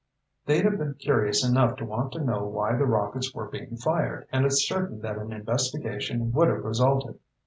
[0.47, 4.25] They'd have been curious enough to want to know why the rockets were being fired,
[4.31, 7.19] and it's certain that an investigation would have resulted.